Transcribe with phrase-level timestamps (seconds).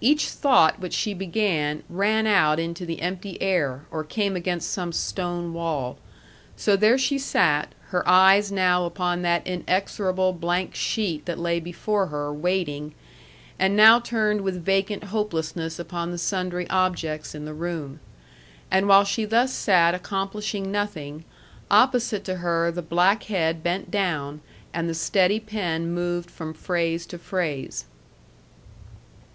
[0.00, 4.90] Each thought which she began ran out into the empty air, or came against some
[4.90, 5.98] stone wall.
[6.56, 12.06] So there she sat, her eyes now upon that inexorable blank sheet that lay before
[12.06, 12.94] her, waiting,
[13.58, 18.00] and now turned with vacant hopelessness upon the sundry objects in the room.
[18.70, 21.26] And while she thus sat accomplishing nothing,
[21.70, 24.40] opposite to her the black head bent down,
[24.72, 27.84] and the steady pen moved from phrase to phrase.